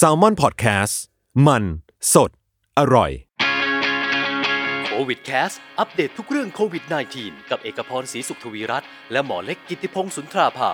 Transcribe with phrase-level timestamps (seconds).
[0.00, 0.94] Salmon PODCAST
[1.46, 1.64] มัน
[2.14, 2.30] สด
[2.78, 3.10] อร่อย
[4.86, 6.84] COVIDCAST อัปเดตทุกเรื่องโควิด
[7.16, 10.72] -19 กับเอกพรศรีสุขทวีรัตน์และหมอเล็กกิตติพงศ์สุนทราภา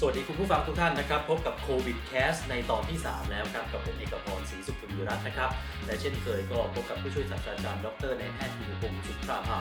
[0.00, 5.50] สวัสดีคุณผู้ฟังทุกท่านนะครับ พบกับ COVIDCAST ในตอนที่ 3 แล้วครับ กับผมเอกพรศรีสุขท วีรัตน์นะครับ
[5.86, 9.58] และเช่นเคยก็พบกับผู้ช่วยศาสตราจารย์ดรนายแพทย์กิตติพงศ์สุนทราภา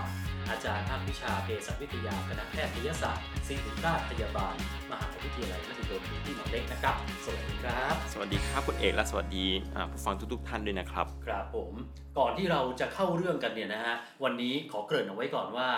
[0.50, 4.56] อาจารย์ภาควิชาเภสัชวิทยาคณะแพทยศาสตร์ศิริราชพยาบาล
[4.92, 11.74] มหาวิทยาลัยมหิดลที่หมอเล็กนะครับ สวัสดีครับ สวัสดีครับคุณเอกและสวัสดีอ่าผู้ฟังทุกๆท่านด้วยนะครับ ครับผม
[12.20, 15.70] ก่อนที่เราจะเข้าเรื่องกันเนี่ยนะฮะ วันนี้ขอเกริ่นเอาไว้ก่อนว่า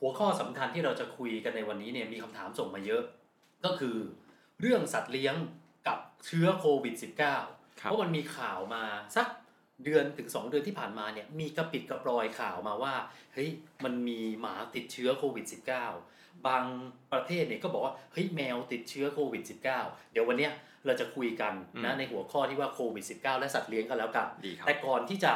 [0.00, 3.02] หัวข้อสำคัญที่เราจะคุยกันในวันนี้เนี่ยมีคำถามส่งมาเยอะ
[3.64, 3.96] ก็คือ
[4.60, 5.34] เรื่องสัตว์เลี้ยง
[5.86, 7.55] กับเชื้อโควิด -19 ครับ
[7.86, 8.84] เพราะมันมีข่าวมา
[9.16, 9.26] สัก
[9.84, 12.94] เดือนถึง 2 เดือนที่ผ่านมาเนี่ยมีกระปิดกระปลอยข่าวมาว่า
[13.34, 13.50] เฮ้ย
[13.84, 15.46] มันมีหมาติดเชื้อโควิด
[15.92, 16.64] -19 บาง
[17.12, 19.42] ประเทศเนี่ยก็บอกว่าเฮ้ยแมวติดเชื้อโควิด
[19.76, 20.52] -19 เดี๋ยววันเนี้ย
[20.86, 21.52] เราจะคุยกัน
[21.84, 25.32] นะในหัวข้อที่ว่าโควิด -19 และสัตว์เลี้ยงกันแล้วกันดีครับแต่ก่อนที่จะ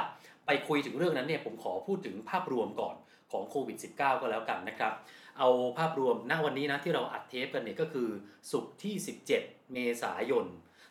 [0.47, 2.97] ไปคุยถึงเรื่องนั้นเนี่ยผมขอพูดถึงภาพรวมก่อน
[3.33, 4.93] ของโควิด -19 ก็แล้วกันนะครับ
[5.39, 8.09] เอาภาพรวมณวันนี้นะที่เราอัดเทปกันเนี่ยก็คือ
[8.51, 8.95] ศุกร์ที่
[9.35, 10.47] 17 เมษายน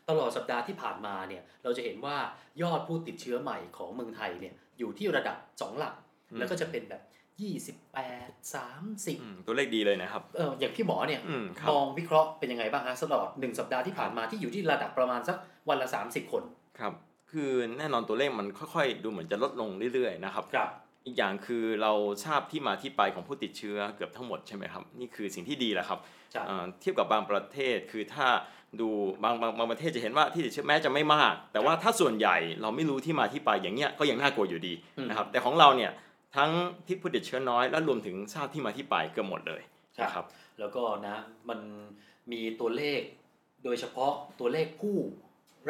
[0.10, 2.18] ตลอดสัปดาห์ที่ผ่านมาเนี่ยเราจะเห็นว่า
[2.62, 5.94] ยอดผู้ติดเชื้อใหม่ของเมืองไทยเนี่ยอยู่ที่ระดับ 2 หลัก
[6.32, 7.02] อืมแล้วก็จะเป็นแบบ
[7.40, 15.38] 28 30อืมตัวเลขดีเลยนะครับเอออย่างพี่หมอเนี่ยอืมครับมองวิเคราะห์เป็นยังไงบ้างฮะตลอดหนึ่งสัปดาห์ที่ผ่านมาที่อยู่ที่ระดับประมาณสัก
[15.70, 16.44] วันละ 30 คน
[16.80, 16.94] ครับ
[17.32, 20.70] คือแน่นอนตัวเลขมันค่อยๆ ดูเหมือนจะลดลงเรื่อยๆนะครับครับ
[21.06, 21.94] อีกอย่างคือเรา
[22.26, 26.00] ทราบที่มาที่ไปของผู้ติดเชื้อเกือบทั้งหมดใช่ไหมครับ นี่คือสิ่งที่ดีแหละครับ
[26.36, 28.28] ครับอ่าเทียบกับบางประเทศคือถ้า
[28.81, 28.89] ดู
[29.23, 35.92] บางบางบางประเทศจะเห็นว่าที่ติดเชื้อแม้จะไม่มาก แต่ว่าถ้าส่วนใหญ่เราไม่รู้ที่มาที่ไปอย่างเงี้ยก็ยังน่ากลัวอยู่ดีอืมนะครับแต่ของเราเนี่ย
[36.36, 36.52] ทั้ง
[36.88, 39.62] ที่ผู้ติดเชื้อน้อย และรวมถึงทราบที่มาที่ไปเกือบหมดเลย
[40.03, 40.25] นะครับ
[40.59, 41.17] แล้วก็นะ
[41.50, 41.59] มัน
[42.31, 43.02] มีตัวเลข
[43.64, 44.95] โดยเฉพาะตัวเลขผู้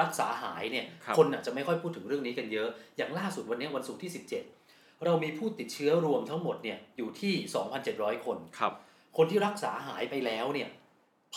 [0.01, 7.33] รักษาหายเนี่ยครับคนอาจจะไม่ค่อยพูดถึงเรื่องนี้กันเยอะ อย่างล่าสุดวันนี้วันศุกร์ที่ 17 เรามีผู้ติดเชื้อรวมทั้งหมดเนี่ยอยู่ที่
[7.79, 8.73] 2,700 คนครับ
[9.17, 10.69] คนที่รักษาหายไปแล้วเนี่ย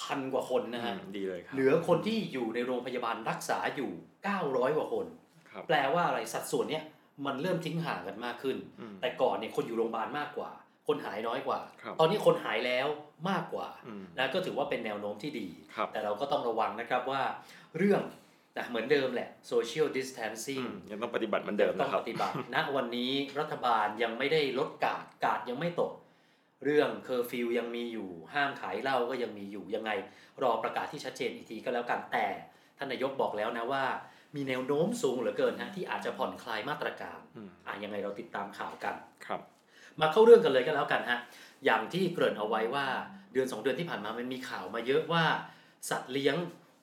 [0.00, 3.90] พันกว่าคนนะฮะอืมดีเลยครับเหลือคนที่อยู่ในโรงพยาบาลรักษาอยู่
[4.34, 5.06] 900 กว่าคน
[5.50, 6.84] ครับแปลว่าอะไรสัดส่วนเนี่ย
[7.26, 10.50] มันเริ่มทิ้งห่างกันมากขึ้นอืมแต่ก่อนเนี่ยคนอยู่โรงพยาบาลมากกว่า
[10.88, 12.88] คนหายน้อยกว่าครับตอนนี้คนหายแล้ว
[13.30, 17.22] มากกว่าอืมนะก็ถือว่าเป็นแนวโน้มที่ดีครับแต่เราก็ต้องระวังนะครับว่า
[17.78, 18.02] เรื่อง
[18.56, 25.92] นะเหมือนเดิมแหละ social อื distancing มยังต้องปฏิบัติเหมือนเดิมต้อนะงครับปฏิบัติณวันนี้รัฐบาลยังไม่ได้ลดกาดกาดยังไม่ตก
[26.64, 29.90] เรื่องเคอร์ฟิวยังมีอยู่ห้ามขายเหล้าก็ยังมีอยู่ยังไง
[30.42, 32.26] รอประกาศที่ชัดเจนอีกทีก็แล้วกันแต่
[32.78, 33.84] ท่านนายกบอกแล้วนะว่า
[34.36, 38.94] มีแนวโน้มสูงเหลือเกินฮะที่อาจจะผ่อนคลายมาตรการอืมอะยังไงเราติดตามข่าวกัน
[39.26, 39.40] ครับ
[40.00, 41.18] มาเข้าเรื่องกันเลยก็แล้วกันฮะ
[41.64, 42.86] อย่างที่เกริ่นเอาไว้ว่า
[43.32, 45.24] เดือน 2 เดือนที่ผ่านมามันมีข่าวมาเยอะว่า
[45.90, 46.36] สัตว์เลี้ยง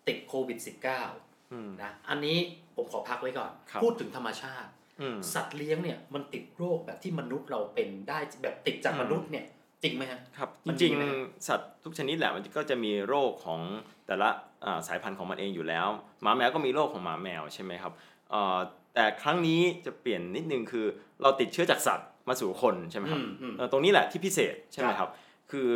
[0.08, 0.60] ติดโควิด
[1.06, 2.38] -19 อืมนะอันนี้
[2.76, 4.70] ผมขอพักไว้ก่อนครับพูดถึงธรรมชาติ
[5.02, 9.46] อืมสัตว์เลี้ยงเนี่ยมันติดโรคแบบที่มนุษย์เราเป็นได้แบบติดจากอืมมนุษย์เนี่ย
[9.84, 13.62] จริงไหมฮะครับมันจมีริงไหมๆสัตว์ทุกชนิดแหละมันก็จะมีโรคของ
[14.08, 14.30] แต่ละ
[14.66, 15.88] อ่าสายพันธุ์ของมันเองอยู่แล้ว
[16.22, 17.94] หมาแมวก็มีโรคของหมาแมวใช่ไหมครับ
[18.32, 18.58] เอ่อ
[18.96, 20.86] แต่ครั้งนี้จะเปลี่ยนนิดนึงคือ
[21.22, 25.10] เราติดเชื้อจากสัตว์มาสู่คนใช่ไหมครับอืมอืมเอ่อตรงนี้แหละที่พิเศษใช่ไหมครับครับ
[25.52, 25.70] คือ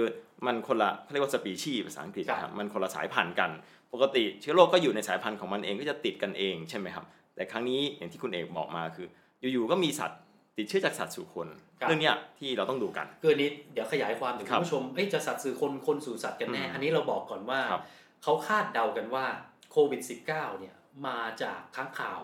[0.45, 3.51] มันคนละเขาเรียกว่าสปีชีส์ภาษาอังกฤษครับนะครับมันคนละสายพันธุ์กัน
[3.93, 9.07] ปกติเชื้อโรคก็อยู่ในสายพันธุ์ของมันเองก็จะติดกันเองใช่ไหมครับ แต่ครั้งนี้อย่างที่คุณเอกบอกมาคือ
[9.53, 10.19] อยู่ๆก็มีสัตว์
[10.57, 11.47] ติดเชื้อจากสัตว์สู่คน
[11.79, 17.83] ครับ เรื่องเนี้ยที่เราต้องดูกันเกินนิดเดี๋ยวขยายความถึงครัคุบณผู้ชมเอ้ยจะสัตว์สื่อคนคนสู่สัตว์กันแน่ อืมอันนี้เราบอกก่อนว่า ครับ
[18.23, 19.25] เขาคาดเดากันว่า
[19.71, 20.75] โควิด -19 เนี่ย
[21.07, 22.21] มาจากค้างข่าว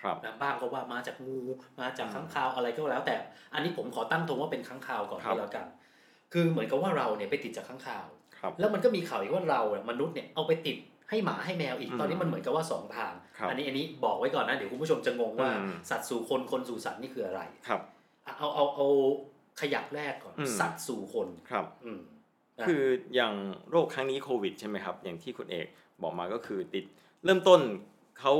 [0.00, 1.40] ครับ นะบ้างก็ว่ามาจากงู
[1.80, 3.14] มาจากอืมค้างคาวอะไรก็แล้ว แต่
[3.54, 5.66] อันนี้ผมขอตั้งตรงว่าเป็นค้างคาวก่อนครัก็บ แล้วกัน
[6.32, 8.06] คือเหมือนกับว่าเราเนี่ยไปติดจากค้างคาว
[8.38, 10.76] ครับ แล้วมันก็มีข่าวอีกว่าเราเนี่ยมนุษย์เนี่ยเอาไปติด
[11.10, 17.80] ให้หมาให้แมวอีกอืมตอนนี้มันเหมือนกับว่าสองทางครับอันนี้อันนี้บอกไว้ก่อนนะ เดี๋ยวคุณผู้ชมจะงงว่าอืมสัตว์สู่คนคนสู่สัตว์นี่คืออะไรครับ
[18.26, 18.86] อะเอาเอาเอา
[19.60, 22.00] ขยักแรกก่อนอืมสัตว์สู่คนครับอืม
[22.58, 22.82] นะคือ
[23.14, 23.34] อย่าง
[23.70, 25.66] โรคครั้งนี้โควิดใช่ไหมครับ อย่างที่คุณเอก
[26.02, 26.84] บอกมาก็คือติด
[27.24, 27.60] เริ่มต้น
[28.20, 28.32] เขา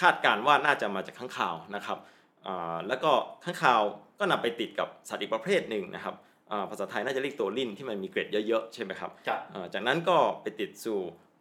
[0.00, 1.98] คาดการณ์ว่าน่าจะมาจากข้างข่าวนะครับ
[2.46, 3.10] อ่าแล้วก็
[3.44, 3.82] ข้างข่าว
[4.18, 6.14] ก็นำไปติดกับสัตว์อีกประเภทหนึ่งนะครับ
[6.50, 10.98] อ่าภาษาไทยน่าจะเรียกตัวลิ่นที่มันมีเกร็ดเยอะๆใช่ไหมครับครับอ่าจากนั้นก็ไปติดสู่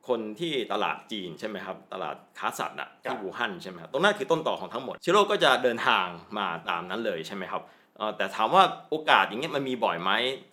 [0.07, 6.05] คนที่ตลาดจีนใช่ไหมครับตลาดค้าสัตว์อะครับที่วูฮั่นใช่ไหมครับตรงนั้นคือต้นต่อของทั้งหมดเชื้อโรคก็จะเดินทาง
[6.37, 7.61] มาตามนั้นเลยใช่ไหมครับ
[7.97, 10.11] เอ่อแต่ถามว่าโอกาสอย่างเงี้ยมันมีบ่อยไหม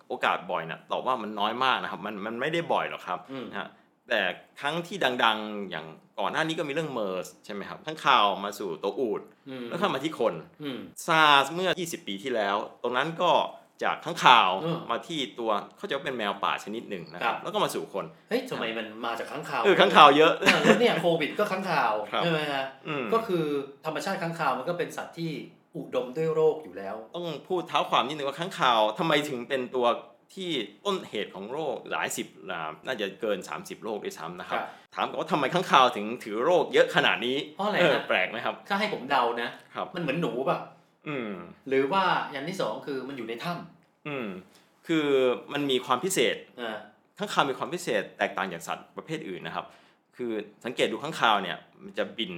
[0.09, 3.69] โอกาสบ่อยนะตอบว่ามันน้อยมากนะครับมันมันไม่ได้บ่อยหรอกครับอืมนะฮะ
[4.09, 4.21] แต่
[4.59, 5.85] ครั้งที่ดังๆ อย่าง
[6.19, 10.33] ก่อนหน้านี้ก็มีเรื่องเมอร์สใช่ไหมครับทั้งข่าวมาสู่ตัวอูดอืมแล้วเข้ามาที่คน
[10.63, 13.31] อืมซาร์สเมื่อ 20 ปีที่แล้ว ตรงนั้นก็
[13.83, 23.45] จากข้างข่าวอืมมาที่ตัวเขาจะว่าเป็นแมวป่าชนิดหนึ่งนะคครัรับบแล้วก็มาสู่คนเฮ้ยทำไมมันมาจากข้างคาวเออข้างข่าวเยอะ เออแล้วเนี่ยโควิดก็ข้างคาวครับ ใช่ไหมฮะอืมก็คือ
[23.85, 25.31] ธรรมชาติข้างคาวมันก็เป็นสัตว์ที่
[25.77, 29.87] อุดมด้วยโรคอยู่แล้ว ต้องพูดเท้าความนิดนึงว่าข้างข่าวทำไมถึงเป็นตัว
[30.33, 30.51] ที่
[30.85, 40.57] ต้นเหตุของโรคหลายสิบอ่าน่าจะเกิน 30 โรคด้วยซ้ำนะครับครับถามก่อนว่าทำไมข้างข่าวถึงถือโรคเยอะขนาดนี้เพราะอะไรออนะแปลกไหมครับ ถ้าให้ผมเดานะ ครับ มันเหมือนหนูป่ะ
[41.07, 41.31] อืม
[41.67, 43.53] หรือว่าอย่างที่สองคือมันอยู่ในถ้
[44.07, 44.27] อืม
[44.87, 45.07] คือ
[45.53, 46.77] มันมีความพิเศษำอ่า
[47.17, 49.65] ข้างคาวมีความพิเศษแตกต่างจากสัตว์ประเภทอื่นนะครับ
[50.15, 50.31] คือ
[50.65, 52.31] สังเกตดูข้างคาวเนี่ยมันจะบิน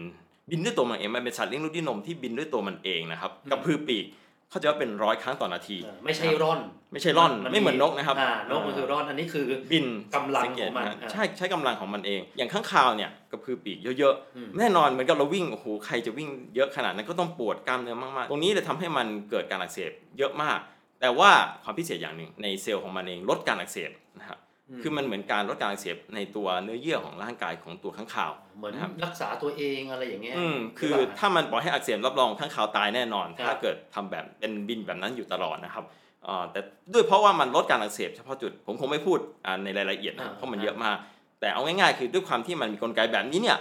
[0.51, 4.05] บินด้วยตัวมันเองมันเป็นสัตว์เลี้ยงลูกด้วยนมที่บินด้วยตัวมันเองนะครับกับพือปีก
[4.53, 6.59] เขาจะว่าเป็นร้อยครั้งต่อนาทีเออไม่ใช่ร่อน
[6.93, 9.85] ไม่ใช่ร่อนไม่เหมือนนกนะครับอ่านกมันคือร่อนอันนี้คือบิน
[10.15, 20.59] กำลังสัเกตของมันนะอ่าใช่ใช้กำลังของมันเอง อย่างข้างคาวเนี่ยกับพือปีกเยอะอืมๆแน่นอนเหมือนกับเราวิ่งโอ้โหใครจะวิ่งเยอะขนาดนั้นก็ต้องปวดกล้ามเนื้อมากๆ ตรงนี้เลยทำให้มันเกิดการอักเสบเยอะมาก
[21.01, 21.31] แต่ว่า
[21.63, 24.39] ความพิเศษอย่างหนึ่งในเซลล์ของมันเองลดการอักเสบนะครับ
[24.83, 35.83] คือมันเหมือนการลดการอักเสบในตัวเนื้อเยื่อของร่างกายของตัวข้างคาวเหมือนนะครับรักษาตัวเองอะไรอย่างเงี้ยอืมคือหรืเปล่าถ้ามันปล่อยให้อักเสบรับรองข้างคาวตายแน่นอนครับถ้าเกิดทำแบบเป็นบินแบบนั้นอยู่ตลอดนะครับ
[36.27, 36.59] อ่าแต่
[36.93, 40.97] ด้วยเพราะว่ามันลดการอักเสบเฉพาะจุดผมคงไม่พูดอ่าในรายละเอียดนะเพราะมันเยอะมาก
[41.39, 43.57] แต่เอาง่ายๆ คือด้วยความที่มันมีกลไกแบบนี้เนี่ย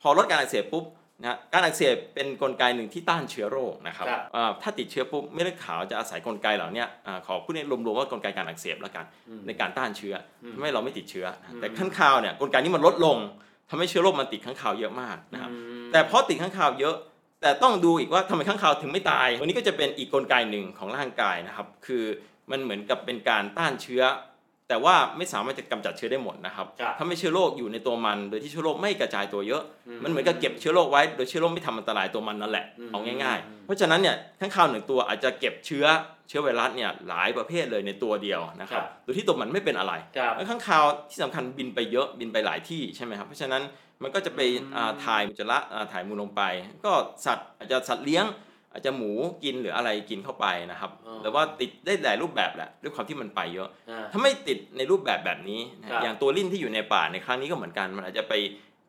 [0.00, 0.84] พอลดการอักเสบปุ๊บ
[1.22, 13.16] นะการอักเสบเป็นกลไกหนึ่งที่ต้านเชื้อโรคนะครับครับอ่าถ้าติดเชื้อปุ๊บเม็ดเลือดขาวจะอาศัยกลไกเหล่าเนี้ยอ่าขอพูดในรวมๆว่ากลไกการอักเสบแล้วกันอืมในการต้านเชื้ออมทำให้เราไม่ติดเชื้ออมแต่ข้างคาวเนี่ยกลไกนี้มันลดลง
[13.70, 16.96] ทำให้เชื้อโรคมันติดข้างคาวเยอะมากนะครับอืมแต่เพราะติดข้างคาวเยอะ
[17.42, 22.04] แต่ต้องดูอีกว่าทำไมข้างคาวถึงไม่ตายวันนี้ก็จะเป็นอีกกลไกหนึ่งของร่างกายนะครับ คือ
[22.50, 24.02] มันเหมือนกับเป็นการต้านเชื้อ
[24.72, 35.84] แต่ว่าไม่สามารถจะกำจัดเชื้อได้หมดนะครับครับถ้าไม่เชื้อโรคอยู่ในตัวมัน โดยที่เชื้อโรคไม่กระจายตัวเยอะอืมมันเหมือนกับเก็บเชื้อโรคไว้ โดยเชื้อโรคไม่ทำอันตรายตัวมันนั่นแหละอืมเอาง่ายอืมๆเพราะฉะนั้นเนี่ยข้างคาวหนึ่งตัวอาจจะเก็บเชื้อ
[36.28, 43.62] เชื้อไวรัสเนี่ยหลายประเภทเลยในตัวเดียวนะครับโดยที่ตัวมันไม่เป็นอะไรครับแล้วข้างคาวที่สำคัญบินไปเยอะบินไปหลายที่ใช่ไหมครับเพราะฉะนั้น
[44.02, 46.42] มันก็จะไปอืมอ่าถ่ายอุจจาระอ่าถ่ายมูลลงไป
[46.84, 46.92] ก็
[47.26, 48.24] สัตว์อาจจะสัตว์เลี้ยง
[48.72, 49.10] อาจจะหมู
[49.44, 50.90] กินหรืออะไรกินเข้าไปนะครับ
[51.22, 58.34] หรือว่าติดได้หลายรูปแบบแหละด้วยความที่มันไปเยอะอ่าถ้าไม่ติดในรูปแบบแบบนี้นะครับอย่างตัวลิ้นที่อยู่ในป่าในครั้งนี้ก็เหมือนกัน มันอาจจะไป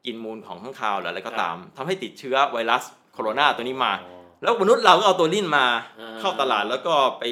[0.05, 2.83] กินมูลของข้างคาวหรืออะไรก็ตามทำให้ติดเชื้อไวรัส
[3.13, 5.65] โคโรนาตัวนี้มาอ๋อแล้วมนุษย์เราก็เอาตัวลิ้นมา
[5.99, 7.23] อ่าเข้าตลาดแล้วก็ไป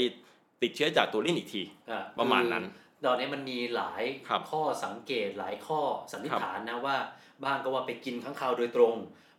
[0.62, 2.64] ติดเชื้อจากตัวลิ้นอีกทีอ่ประมาณนั้น
[2.98, 5.80] คือตอนนี้มันมีหลายครับข้อสังเกตหลายข้อ
[6.12, 6.98] สันนิษครับฐานนะว่า
[7.44, 8.96] บ้างก็ว่าไปกินข้างคาวโดยตรง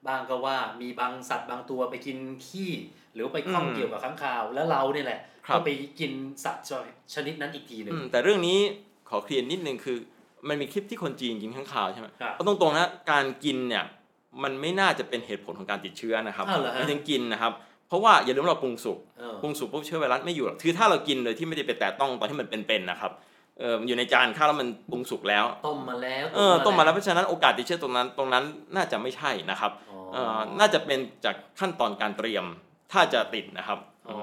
[0.07, 2.71] บ้างก็ว่ามีบางสัตว์บางตัวไปกินขี้
[3.15, 5.71] หรือไปข้องอืมเกี่ยวกับข้างคาว แล้วเราเนี่ยแหละครับก็ไป
[6.01, 6.13] กิน
[6.45, 6.67] สัตว์
[7.15, 8.59] ชนิดนั้นอีกทีหนึ่งอืมแต่เรื่องนี้
[9.11, 9.99] ขอเคลียร์นิดนึงคือ
[10.49, 13.85] มันมีคลิปที่คนจีนกินข้างคาวใช่ไหมครับเอาตรงๆนะการกินเนี่ย
[14.43, 17.53] มันไม่น่าจะเป็นเหตุผลของการติดเชื้อนะครับอ้าวเหรอฮะไม่ถึงกินนะครับ
[17.89, 23.13] เพราะว่าอย่าลืมว่าเราปรุงสุกเออปรุงสุกปุ๊บเชื้อไวรัสไม่อยู่หรอกคือถ้าเรากินโดยที่ไม่ได้ไปแตะต้องตอนที่มันเป็นๆนะครับ
[23.59, 28.45] เออมันอยู่ในจานข้าวแล้วมันปรุงสุกแล้วต้มมาแล้วเออต้มมาแล้วเพราะฉะนั้นโอกาสติดเชื้อตรงนั้นตรงนั้น
[28.77, 32.45] น่าจะไม่ใช่นะครับอ๋อเออน่าจะเป็นจากขั้นตอนการเตรียม
[32.93, 33.79] ถ้าจะติดนะครับ
[34.09, 34.19] อ๋อ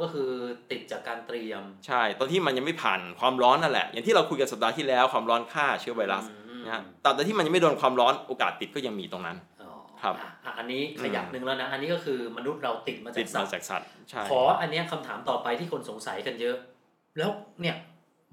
[0.00, 0.30] ก็คือ
[0.70, 9.70] ติดจากการเตรียม ใช่ ตอนที่มันยังไม่ผ่านความร้อนนั่นแหละ อย่างที่เราคุยกันสัปดาห์ที่แล้วความร้อนฆ่าเชื้อไวรัสอืมนะฮะแต่แต่ที่มันยังไม่โดนความร้อนโอกาสติดก็ยังมีตรงนั้นอ๋อ
[10.02, 16.56] ครับอะอะอันนี้ขยับอืมหนึ่งแล้วนะ อันนี้ก็คือมนุษย์เราติดมาติจาดกสัมาตว์จากสัตว์ใช่ขออันเนี้ยคำถามต่อไปที่คนสงสัยกันเยอะ
[17.18, 17.30] แล้ว
[17.60, 17.76] เนี่ย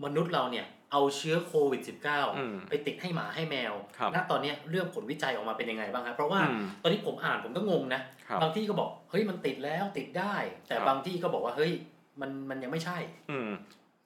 [0.06, 10.36] มนุษย์เราเนี่ย เอาเชื้อโควิดอืม -19 ไปติดให้หมาให้แมวครับณตอนเนี้ยเรื่องผลวิจัยออกมาเป็นยังไงบ้างครับ เพราะว่าอืมตอนที่ผมอ่านผมก็งงนะครับบางที่ก็บอก เฮ้ยมันติดแล้วติดได้
[10.68, 11.72] แต่ครับบางที่ก็บอกว่า เฮ้ย
[12.22, 12.98] มันมันยังไม่ใช่
[13.32, 13.50] อืม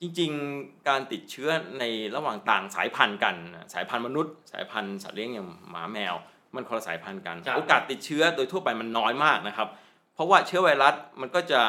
[0.01, 1.49] จริงๆ การติดเชื้อ
[1.79, 1.83] ใน
[2.15, 6.15] ระหว่างต่างสายพันธุ์กันนะสายพันธุ์มนุษย์ สายพันธุ์สัตว์เลี้ยงอย่างหมาแมว
[6.55, 9.67] มันคนละสายพันธุ์กันครับโอกาสติดเชื้อโดยทั่วไปมันน้อยมากนะครับ
[10.15, 11.61] เพราะว่าเชื้อไวรัสมันก็จะ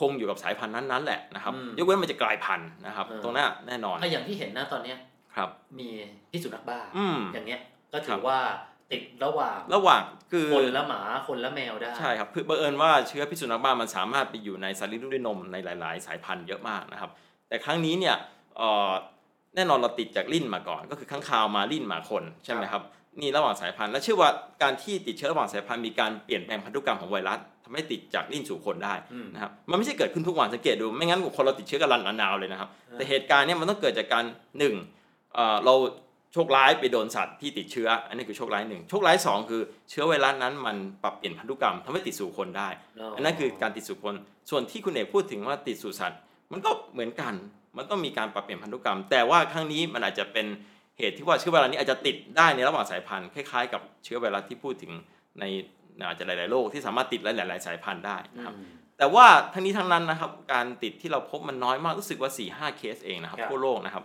[0.00, 4.98] คงอยู่กับสายพันธุ์นั้นๆแหละนะครับอืมยกเว้นมันจะกลายพันธุ์นะครับเออตรงนั้นแน่นอนถ้าอย่างที่เห็นนะตอนเนี้ย
[5.36, 5.88] ครับ มี
[6.30, 7.60] พิษสุนัขบ้าอืมอย่างเงี้ย
[7.92, 8.40] ก็ถืครัอบว่า
[8.92, 10.02] ติดระหว่างระหว่าง
[10.32, 17.10] คือคนและหมาคนและแมวได้ใช่ครับคือบังเอิญว่าเชื้อพิษสุนัขบ้ามันสามารถไปอยู่ในสัตว์เลี้ยงลูกด้วยนมในหลาย ๆ สายพันธุ์เยอะมากนะครับ
[17.48, 18.16] แต่ครั้งนี้เนี่ย
[18.56, 18.92] เอ่อ
[19.56, 22.82] แน่นอนเราติดจากลิ้นมาก่อน ก็คือข้างคาวมาลิ้นมาคนใช่ไหมครับ
[23.20, 24.30] นี่ระหว่างสายพันธุ์และเชื่อว่า
[24.62, 34.24] การที่ติดเชื้อระหว่างสายพันธุ์มีการเปลี่ยนแปลงพันธุกรรมของไวรัสทำให้ติดจากลิ้นสู่คนได้อืมนะครับมันไม่ใช่เกิดขึ้นทุกวันสังเกตดูไม่งั้นคนเราติดเชื้อกันรันนาวเลยนะครับอ่าแต่เหตุการณ์เนี้มันต้องเกิดจากการ
[34.58, 34.74] หนึ่ง
[35.34, 35.74] เอ่อเรา
[36.32, 42.68] โชคร้ายไปโดนสัตว์ที่ติดเชื้อ อันนี้คือโชคร้ายหนึ่งโชคร้ายสองคือเชื้อไวรัสนั้นมันปรับเปลี่ยนพันธุกรรมทำให้ติดสู่คนได้
[43.16, 44.14] อันนั้นคือการติดสู่คน
[44.50, 46.18] ส่วนที่คุณเอกพูดถึงว่าติดสู่สัตว์
[46.52, 47.34] มันก็เหมือนกัน
[47.76, 50.46] มันต้องมีการปรับเปลี่ยนพันธุกรรม แต่ว่าครั้งนี้มันอาจจะเป็น
[51.00, 54.92] เหตุที่ว่าเชื้อไวรัสนี้อาจจะติดได้ในระหว่างสายพันธุ์คล้ายๆกับเชื้อไวรัสที่พูดถึง
[55.40, 55.44] ใน
[56.06, 58.66] อาจจะหลาย ๆ โรคที่สามารถติดหลาย ๆ สายพันธุ์ได้นะครับอืม
[58.98, 64.04] แต่ว่าทั้งนี้ทั้งนั้นนะครับ การติดที่เราพบมันน้อยมากรู้สึกว่าสี่ห้าเคสเองนะครับครับทั่วโลกนะครับ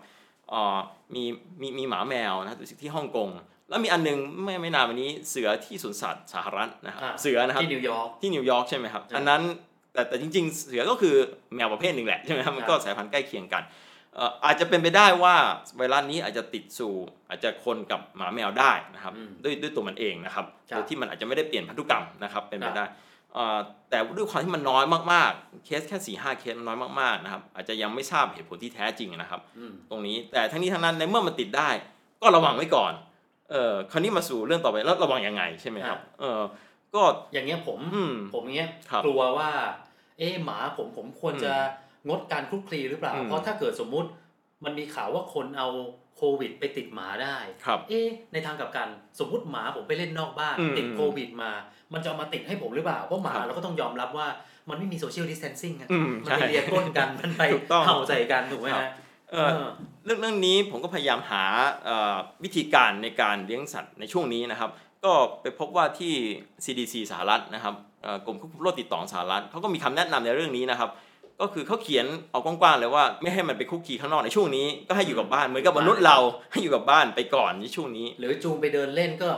[0.49, 0.77] เอ่อ
[1.15, 1.23] มี
[1.61, 3.29] มีมีหมาแมวนะครับที่ฮ่องกง
[3.69, 9.41] แล้วมีอันหนึ่งไม่ไม่นานวันนี้เสือที่สวนสัตว์สหรัฐนะครับอ่าเสือนะครับที่นิวยอร์กที่นิวยอร์กใช่ไหมครับใช่อันนั้น
[9.93, 11.15] แต่แต่จริง ๆ เสือก็คือ
[11.55, 15.35] แมวประเภทหนึ่งแหละใช่ไหมครับมันก็สายพันธุ์ใกล้เคียงกันเอ่ออาจจะเป็นไปได้ว่า
[15.77, 16.93] ไวรัสนี้อาจจะติดสู่
[17.29, 22.85] อาจจะคนกับหมาแมวได้นะครับอืมด้วยด้วยตัวมันเองนะครับครับโดยที่มันอาจจะไม่ได้เปลี่ยนพันธุกรรมนะครับเป็นคไปรับได้
[23.33, 23.57] เอ่อ
[23.89, 31.69] แต่ด้วยความที่มันน้อยมากๆ เคสแค่4ี่ห้าเคสมันน้อยมากๆนะครับอาจจะยังไม่ทราบเหตุผลที่แท้จริงนะครับอืมตรงนี้แต่ทั้งนี้ทั้งนั้นในเมื่อมันติดได้
[32.21, 32.93] ก็ระวังไว้ก่อน
[33.51, 36.41] เออคราวนี้มาสู่เรื่องต่อไปแล้วระวังยังไงใช่ไหมครับเออ
[36.95, 37.01] ก็
[37.33, 39.49] อย่างเงี้ยผมอืมผมเงี้ยครับกลัวว่า
[40.17, 41.53] เอ๊ะหมาผมผมควรจะ
[42.07, 44.09] งดการคลุกคลีหรือเปล่าอืมเพราะถ้าเกิดสมมุติ
[44.65, 45.69] มันมีข่าวว่าคนเอา
[46.17, 48.87] โควิดไปติดหมาได้ครับเอ๊ะในทางกลับกัน
[49.19, 51.51] สมมุติหมาผมไปเล่นนอกบ้านอืมติดโควิดมา
[51.93, 54.27] มันจะเอามาติดให้ผมหรือเปล่า เพราะหมาครับเราก็ต้องยอมรับว่า
[54.69, 58.91] มันไม่มีโซเชียลดิสเทนซิ่งอะอืมมันใช่ไปเรียนก้นกัน มันไปถูกต้องเห่าใส่กันถูกไหมครัฮะบ
[59.31, 59.49] เออ
[60.05, 61.43] เรื่องเรื่องนี้ผมก็พยายามหา
[61.85, 64.69] เอ่อวิธีการในการเลี้ยงสัตว์ในช่วงนี้นะครับ
[65.05, 66.13] ก็ไปพบว่าที่
[66.65, 70.89] CDC สหรัฐนะครับเอ่อกรมควบคุมโรคติดต่อของสหรัฐเขาก็มีคำแนะนำในเรื่องนี้นะครับ
[71.41, 76.17] ก็คือเขาเขียนเอากว้างๆเลยว่าไม่ให้มันไปคุกคีข้างนอกในช่วงนี้ก็ให้อยู่กับบ้านเหมือนกับมนุษย์เรา
[76.51, 79.29] ให้อยู่กับบ้านไปก่อนในช่วงนี้ หรือจูงไปเดินเล่นก็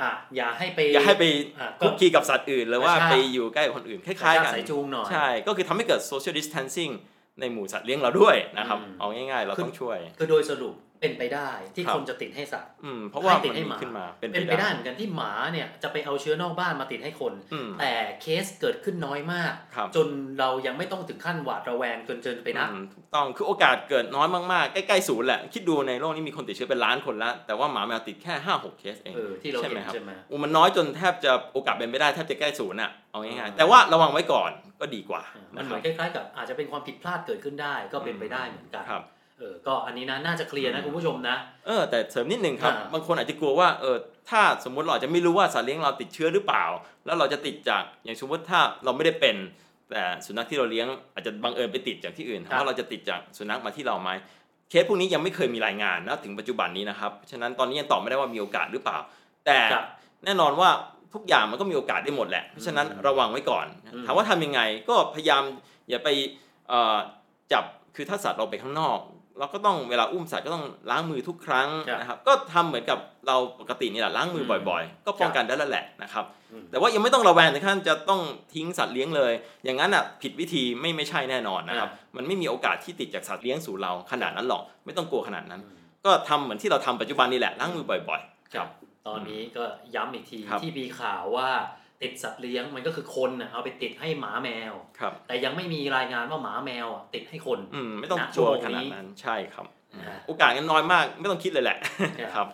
[0.00, 1.24] อะอย่าให้ไปอย่าให้ไป
[1.60, 6.92] อะคุกคีกับสัตว์อื่นหรือว่าใช่ไปอยู่ใกล้กับคนอื่นคกระล้ายชากๆกันสายจูงหน่อยใช่ก็คือทำให้เกิด social distancing
[7.40, 20.06] ในหมู่สัตว์เลี้ยงเราด้วยนะครับอืมเอาง่ายๆ เราต้องช่วย คือโดยสรุป เป็นไปได้ที่ครับคนจะติดให้สัตว์อืมเพราะว่าให้ติดมันให้มีหมาขึ้นมาเป็นเป็นไปได้เหมือนกันที่หมาเนี่ยจะไปเอาเชื้อนอกบ้านมาติดให้คนอืมแต่เคสเกิดขึ้นน้อยมากครับจน
[20.40, 34.50] เรายังไม่ต้องถึงขั้นหวาดระแวงจนเกินไปนะอืมถูกต้องคือโอกาสเกิดน้อยมากๆใกล้ๆศูนย์แหละคิดดูในโลกนี้มีคนติดเชื้อเป็นล้านคนแล้วแต่ว่าหมาแมวติดแค่5 6เคสเองเออที่เราใช่เห็ไหมนครับใช่ไหมโอ้มันน้อยจนแทบจะโอกาสเป็นไปได้แทบจะใกล้ศูนย์อะเอาง่ายอ่าๆแต่ว่าระวังไว้ก่อน
[34.80, 35.22] ก็ดีกว่า
[35.56, 39.04] มันนะเหคมืรัอบนคล้ายๆกับอาจจะเป็นความผิดพลาดเกิดขึ้นได้ก็เป็นไปได้เหมือนกันครับ
[39.38, 43.96] เออก็อันนี้นะน่าจะเคลียร์นะคุณผู้ชมนะเออแต่เสริมนิดหนึ่งครับอ่าบางคนอาจจะกลัวว่าเออ
[44.30, 46.64] ถ้าสมมุติเราอาจจะไม่รู้ว่าสัตว์เลี้ยงเราติดเชื้อหรือเปล่า
[47.06, 49.36] แล้วเราจะติดจากอย่างสมมติถ้าเราไม่ได้เป็น
[49.90, 54.10] แต่สุนัขที่เราเลี้ยงอาจจะบังเอิญไปติดจากที่อื่นถามว่าเราจะติดจากสุนัขมาที่เราไหม
[54.70, 58.98] เคสพวกนี้ยังไม่เคยมีรายงานนะถึงปัจจุบันนี้นะครับฉะนั้นตอนนี้ยังตอบไม่ได้ว่ามีโอกาสหรือเปล่า
[59.46, 59.84] แต่ครับ
[60.24, 60.70] แน่นอนว่า
[61.14, 65.42] ทุกอย่างมันก็มีโอกาสได้หมดแหละเพราะฉะนั้นอืมระวังไว้ก่อนอืมถามว่าทำยังไงก็พยายาม
[65.90, 66.08] อย่าไป
[66.68, 66.96] เอ่อ
[67.52, 67.64] จับ
[67.96, 68.98] คือถ้าสัตว์เราไปข้างนอก
[69.38, 78.20] เราก็ต้องเวลาอุ้มสัตว์ก็ต้องล้างมือทุกครั้งครับนะครับ ก็ทำเหมือนกับเราปกตินี่แหละล้างมือบ่อยๆ ก็ป้องกันได้แล้วแหละนะครับอืมแต่ว่ายังไม่ต้องระแวงถึงขั้นจะต้อง
[78.54, 79.32] ทิ้งสัตว์เลี้ยงเลย
[79.64, 85.60] อย่างนั้นอะผิดวิธีไม่ไม่ใช่แน่นอนนะครับ มันไม่มีโอกาสที่ติดจากสัตว์เลี้ยงสู่เราขนาดนั้นหรอก ไม่ต้องกลัวขนาดนั้น
[86.04, 88.68] ก็ทำเหมือนที่เราทำปัจจุบันนี่แหละล้างมือบ่อย ๆ ครับ
[89.06, 89.64] ตอนนี้ก็
[89.94, 91.50] ย้ำอีกทีครับที่มีข่าวว่า
[92.02, 101.78] ติดสัตว์เลี้ยงมันก็คือคนน่ะเอาไปติดให้หมาแมวครับ แต่ยังไม่มีรายงานว่าหมาแมวอะติดให้คนอืมไม่ต้องณกลัวชั่วโมงขนาดนี้นั้นใช่ครับอ่าโอกาสกันน้อยมากไม่ต้องคิดเลยแหละ
[102.18, 102.48] ครับครับ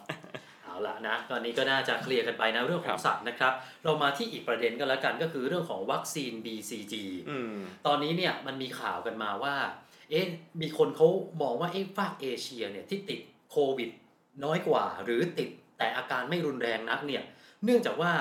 [0.62, 3.52] เอาละนะตอนนี้ก็น่าจะเคลียร์กันไปนะเรื่องขครัองบสัตว์นะครับ
[3.84, 6.94] เรามาที่อีกประเด็นก็แล้วกันก็คือเรื่องของวัคซีน BCG
[7.30, 7.56] อืม
[7.86, 9.54] ตอนนี้เนี่ยมันมีข่าวกันมาว่า
[10.10, 10.26] เอ๊ะ
[10.60, 11.08] มีคนเขา
[11.42, 13.20] มองว่าเอ๊ะภาคเอเชียเนี่ยที่ติด
[13.50, 13.90] โควิด
[14.44, 17.22] น้อยกว่า หรือติดแต่อาการไม่รุนแรงนักเนี่ย
[17.64, 18.12] เนื่องจากว่า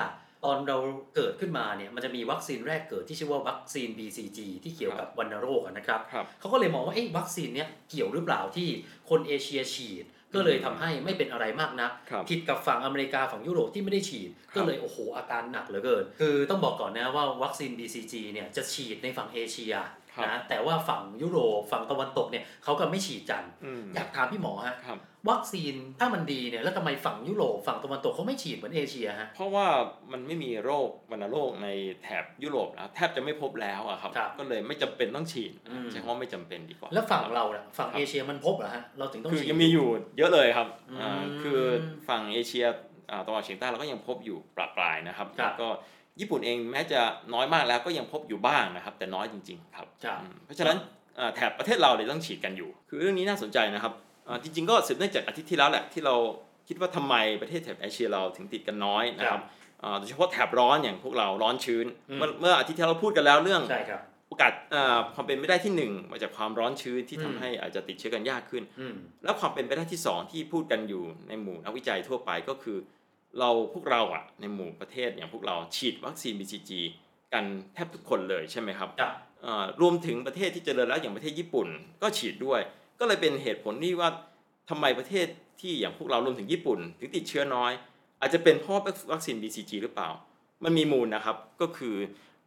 [0.44, 0.78] ตอนเรา
[1.16, 8.68] เกิดขึ้นมาเนี่ยมันจะมีวัคซีนแรกเกิดที่ชื่อว่าวัคซีน BCG ที่เกี่ยวกับวัณโรคอะนะครับครับเขาก็เลยมองว่าเอ๊ะวัคซีนเนี้ยเกี่ยวหรือเปล่าที่
[9.10, 25.00] คนเอเชียฉีด ก็เลยทำให้ไม่เป็นอะไรมากนักครับผิดกับฝั่งอเมริกาฝั่งยุโรปที่ไม่ได้ฉีดครับก็เลยโอ้โหอาการหนักเหลือเกิน คือต้องบอกก่อนนะว่าวัคซีน BCG เนี่ยจะฉีดในฝั่งเอเชียครับ นะแต่ว่าฝั่งยุโรปฝั่งตะวันตกเนี่ยเขาก็ไม่ฉีดกันอืมอยากถามพี่หมอฮะครับ
[25.30, 29.66] วัคซีนถ้ามันดีเนี่ยแล้วทำไมฝั่งยุโรปฝั่งตะวันตกเขาไม่ฉีดเหมือนเอเชียฮะเพราะว่า
[30.12, 31.68] มันไม่มีโรควัณโรคใน
[32.02, 39.86] แถบยุโรปแล้วแทบจะไม่พบแล้วอะครับครับก็เลยไม่จำเป็นต้องฉีดอืมใช้คำว่าไม่จำเป็นดีกว่า แล้วฝั่งเราน่ะฝั่งครับเอเชียมันพบเหรอฮะเราถึงต้องคือฉีดยังมีอยู่
[40.18, 41.60] เยอะเลยครับอืมอ่าคือ
[42.08, 42.66] ฝั่งเอเชีย
[43.10, 45.68] อ่าตะวันออกเฉียงใต้เราก็ยังพบอยู่ปลาปลายๆนะครับครับแล้วก็
[46.20, 47.00] ญี่ปุ่นเองแม้จะ
[47.34, 50.76] น้อยมากแล้วก็ยังพบอยู่บ้างนะครับ แต่น้อยจริง ๆ ครับครับอืมเพราะฉะนั้น
[51.18, 53.92] อ่าแถบประเทศเราเลยต้องฉีดกันอยู่ คือเรื่องนี้น่าสนใจนะครับ
[54.28, 56.14] อ่าจริง ๆ ก็สืบเนื่องจากอาทิตย์ที่แล้วแหละที่เรา
[56.68, 59.40] คิดว่าทำไมประเทศแถบเอเชียเราถึงติดกันน้อยนะครับ
[59.82, 72.76] อ่าโดยเฉพาะแถบร้อนอย่างพวกเราร้อนชื้นอืมเมื่อเมื่ออาทิตย์ที่เราพูดกันแล้วเรื่องใช่ครับโอกาสอ่าความเป็นไปได้ที่หนึ่งมาจากความร้อนชื้นที่อืทำมให้อาจจะติดเชื้อกันยากขึ้นอืมแล้วความเป็นไปได้ที่สองที่พูดกันอยู่ในหมู่นักวิจัยทั่วไปก็คือ
[73.38, 76.70] เราพวกเราอะในหมู่ประเทศอย่างพวกเราฉีดวัคซีน BCG
[77.32, 81.68] กันแทบทุกคนเลยใช่ไหมครับครับเอ่อรวมถึงประเทศที่เจริญแล้วอย่างประเทศญี่ปุ่น
[82.02, 82.60] ก็ฉีดด้วย
[82.98, 84.08] ก็เลยเป็นเหตุผลที่ว่า
[84.70, 85.26] ทำไมประเทศ
[85.60, 87.72] ที่อย่างพวกเรารวมถึงญี่ปุ่น ถึงติดเชื้อน้อย
[88.20, 88.74] อาจจะเป็นเพราะ
[89.12, 90.10] วัคซีน BCG หรือเปล่า
[90.64, 91.94] มันมีมูลนะครับก็คือ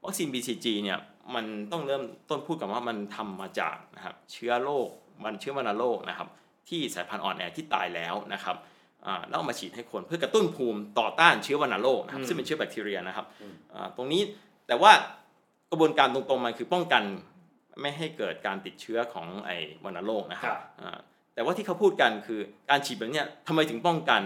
[0.06, 1.00] วัคซีน BCG เนี่ย
[1.36, 4.88] มันต้องเริ่มต้นพูดกับว่ามันทำมาจากนะครับเชื้อโรค
[5.24, 6.30] มันเชื้อวัณโรคนะครับ
[6.70, 8.75] ที่สายพันธุ์อ่อนแอที่ตายแล้วนะครับอ่า
[9.28, 13.26] แล้วเอามาฉีดให้คนเพื่อกระตุ้นภูมิต่อต้านเชื้อวัณโรคนะครับซึ่งเป็นเชื้อแบคทีเรียนะครับ
[13.74, 14.22] อ่าตรงนี้
[14.68, 14.92] แต่ว่า
[15.72, 17.04] กระบวนการตรงๆมันคือป้องกัน
[17.82, 20.98] ไม่ให้เกิดการติดเชื้อของไอ้วัณโรคนะคครัรับบอ่า
[21.34, 24.22] แต่ว่าที่เขาพูดกันคือการฉีดแบบเนี้ยทำไมถึงป้องกัน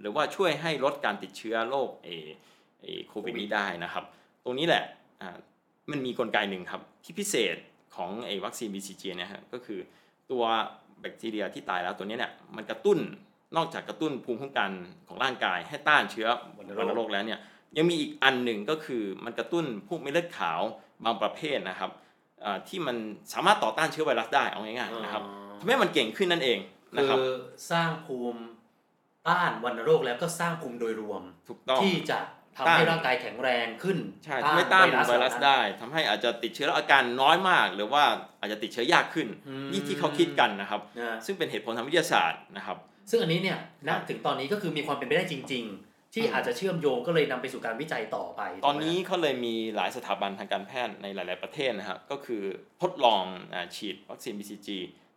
[0.00, 2.08] หรือว่าช่วยให้ลดการติดเชื้อโรคเอ
[2.82, 4.04] เอโควิดนี้ได้นะครับ
[4.44, 4.84] ตรงนี้แหละ
[5.22, 5.36] อ่า
[5.90, 7.56] มันมีกลไกหนึ่งครับที่พิเศษ
[7.96, 9.80] ของไอ้วัคซีน BCG เนี่ยฮะก็คือ
[10.30, 10.44] ตัว
[11.00, 12.98] แบคทีเรียที่ตายแล้วตัวเนี้ยเนี่ยมันกระตุ้น
[13.56, 14.70] นอกจากกระตุ้นภูมิคุ้มกัน
[15.08, 17.40] ของร่างกาย ให้ต้านเชื้อวัวัณณโรโรคคแล้วเนี่ย
[17.76, 20.60] ยังมีอีกอันหนึ่งก็คือมันกระตุ้นพวกเม็ดเลือดขาว
[21.04, 21.90] บางประเภทนะครับ
[22.44, 22.96] อ่าที่มัน
[23.32, 25.22] สามารถต่อต้านเชื้อไวรัสได้เอาง่ายๆนะครับ
[25.60, 26.58] ทำให้มันเก่งขึ้นนั่นเอง
[26.96, 27.22] นะคืครับอ
[27.70, 28.42] สร้างภูมิ
[29.28, 32.18] ต้านวัณโรคแล้วก็สร้างภูมิโดยรวมถูกต้องที่จะ
[32.56, 38.04] ทำต้านให้ร่างกายแข็งแรงขึ้นใช่ทำให้ต้านไวรัสเหล่ได้ทำให้อาจจะติดเชื้อแล้วอาการน้อยมาก หรือว่า
[38.40, 42.78] อาจจะติดเชื้อยากขึ้นอืมนี่ที่เขาคิดกันนะครับนะซึ่งเป็นเหตุผลทางวิทยาศาสตร์นะครับ
[43.10, 52.42] ซึ่งอันนี้เนี่ยครัณบถึงตอนนี้ก็คือมีความเป็นไปได้จริง ๆ ที่อืมอาจจะเชื่อมโยงก็เลยนำไปสู่การวิจัยต่อไป ตอนนี้ถูกไหมเขาเลยมีหลายสถาบันทางการแพทย์ในหลาย ๆประเทศนะครับก็คือ
[52.82, 54.68] ทดลองอาฉีดวัคซีน BCG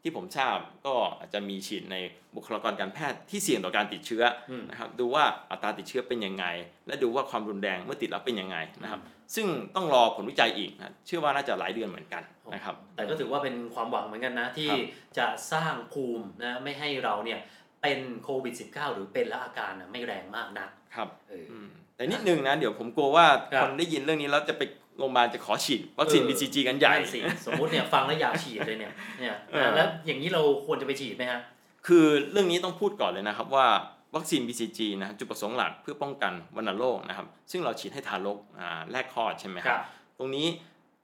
[0.03, 1.95] ที่ผมทราบก็อาจจะมีฉีดใน
[2.35, 6.45] บุคลากรการแพทย์ที่เสี่ยงต่อการติดเชื้ออมนะครับดูว่าอัตราติดเชื้อเป็นยังไง
[6.87, 9.01] และดูว่าความรุนแรงเมื่อติดแล้วเป็นยังไงนะครับ
[9.35, 14.79] ซึ่งต้องรอผลวิจัยอีกนะเชื่อว่าน่าจะหลายเดือนเหมือนกันนะครับแต่ก็ถือว่าเป็นความหวังเหมือนกันนะที่ครับ
[15.17, 17.39] จะสร้างภูมินะไม่ให้เราเนี่ย
[17.81, 24.63] เป็นโควิด -19 หรือเป็นแล้วอาการน่ะไม่แรงมากนักครับเออออืมแต่นิดนึงนะ เดี๋ยวผมกลัวว่าครับคนได้ยินเรื่องนี้แล้วจะไป
[24.97, 31.39] โรงพยาบาลจะขอฉีดวัคซีนเออ BCG กันใหญ่นั่นสิสมมุติเนี่ยฟังแล้วอยากฉีดเลยเนี่ยเนี่ยเออแล้วอย่างนี้เราควรจะไปฉีดไหมฮะ
[31.87, 33.67] คือเรื่องนี้ต้องพูดก่อนเลยนะครับว่า
[34.15, 39.83] วัคซีน BCG นะจุดประสงค์หลักเพื่อป้องกันวัณโรคนะครับ ซึ่งเราฉีดให้ทารกอ่าแรกคลอดใช่ไหมคครัรับบ
[40.17, 40.47] ตรงนี้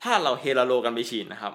[0.03, 1.53] ถ้าเราเฮลาโลกันไปฉีดนะครับ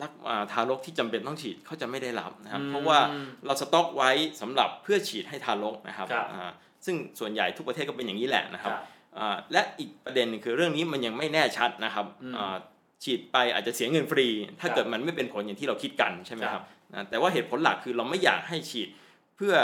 [0.00, 2.98] รักอ่าทารกที่จำเป็นต้องฉีดเขาจะไม่ได้รับนะครับอืมเพราะว่า
[3.46, 6.50] เราสต็อกไว้สำหรับเพื่อฉีดให้ทารกนะครับครับอ่า
[6.84, 8.80] ซึ่งส่วนใหญ่ทุกประเทศก็เป็นอย่างนี้แหละนะคครัรับบ
[9.18, 12.56] อ่าและอีกประเด็นหนึงคือเรื่องนี้มันยังไม่แน่ชัดนะครับอืมอ่า
[13.04, 14.26] ฉีดไปอาจจะเสียเงินฟรี
[14.60, 18.88] ถ้าครับเกิดมันไม่เป็นผลอย่างที่เราคิดกันใช่ไหมคครัรับบนะแต่ว่าเหตุผลหลักคือเราไม่อยากให้ฉีด
[19.36, 19.54] เพื่อ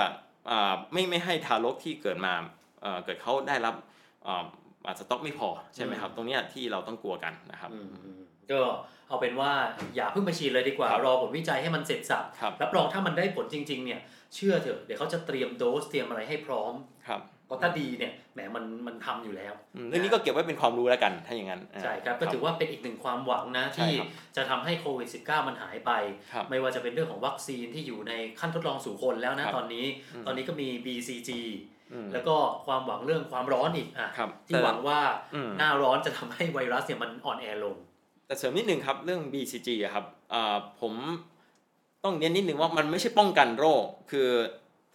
[0.50, 2.32] อาไม่ไม่ให้ทารกที่เกิดมา
[2.82, 3.74] เอ่อเกิดเขาได้รับ
[4.26, 4.44] อ่า
[4.86, 8.20] อ่าสต็อกไม่พอใช่ไหมครับ ตรงเนี้ยที่เราต้องกลัวกันนะครับอืมอืม
[8.52, 8.60] ก็
[9.08, 9.52] เอาเป็นว่า
[9.96, 14.00] อย่าเพิ่งไปฉีดเลยดีกว่าครับรอผลวิจัยให้มันเสร็จสับครับรับรองถ้ามันได้ผลจริง ๆ เนี่ย
[14.34, 16.74] เชื่อเถอะเดี๋ยวเขาจะเตรียมโดสเตรียมอะไรให้พร้อม
[17.08, 25.92] ครับเพราะถ้าดีเนี่ยแหมมันมันทำอยู่แล้วอืมเรื่องนี้ก็เก็บไว้เป็นความรู้แล้วกันถ้าอย่างนั้นอ่าใช่ครับก็ถือว่าเป็นอีกหนึ่งความหวังนะใช่ที่ครับจะทำให้โควิด -19 มันหายไป
[26.32, 31.30] ครับไม่ว่าจะเป็นเรื่องของวัคซีนที่อยู่ในขั้นทดลองสู่คนแล้วนะครับตอนนี้อืมตอนนี้ก็มี BCG
[31.92, 35.00] อืมแล้วก็ความหวังเรื่องความร้อนอีกอะครับที่แต่หวังว่า
[35.34, 37.76] อืมหน้าร้อนจะทำให้ไวรัสเนี่ยมันอ่อนแอลง
[38.26, 40.92] แต่เสริมนิดนึงครับเรื่อง BCG อะครับอ่าผม
[42.04, 44.28] ต้องเน้นนิดนึงว่ามันไม่ใช่ป้องกันโรค คือ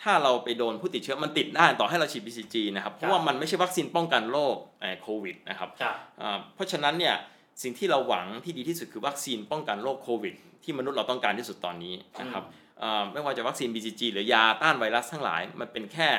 [0.04, 7.15] ถ้าเราไปโดนผู้ติดเชื้อมันติดได้ต่อให้เราฉีด BCG นะครับเพราะว่ามันไม่ใช่วัคซีนป้องกันโรคเอ่อโควิดนะครับครับอ่าเพราะฉะนั้นเนี่ย
[7.63, 12.44] สิ่งที่เราหวังที่ดีที่สุดคือวัคซีนป้องกันโรคโควิด ที่มนุษย์เราต้องการที่สุดตอนนี้นะครับ
[12.82, 16.10] อ่าไม่ว่าจะวัคซีน BCG หรือยาต้านไวรัสทั้งหลาย มันเป็นแค่